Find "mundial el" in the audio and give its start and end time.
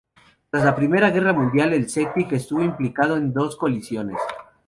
1.31-1.87